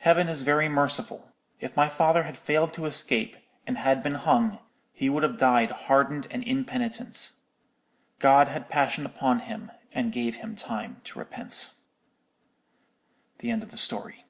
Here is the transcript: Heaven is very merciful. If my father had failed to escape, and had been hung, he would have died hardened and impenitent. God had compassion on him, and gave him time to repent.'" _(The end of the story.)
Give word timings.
Heaven 0.00 0.28
is 0.28 0.42
very 0.42 0.68
merciful. 0.68 1.32
If 1.58 1.74
my 1.74 1.88
father 1.88 2.24
had 2.24 2.36
failed 2.36 2.74
to 2.74 2.84
escape, 2.84 3.34
and 3.66 3.78
had 3.78 4.02
been 4.02 4.12
hung, 4.16 4.58
he 4.92 5.08
would 5.08 5.22
have 5.22 5.38
died 5.38 5.70
hardened 5.70 6.26
and 6.30 6.44
impenitent. 6.46 7.32
God 8.18 8.48
had 8.48 8.64
compassion 8.64 9.10
on 9.22 9.38
him, 9.38 9.70
and 9.90 10.12
gave 10.12 10.34
him 10.34 10.54
time 10.54 11.00
to 11.04 11.18
repent.'" 11.18 11.72
_(The 13.38 13.50
end 13.50 13.62
of 13.62 13.70
the 13.70 13.78
story.) 13.78 14.26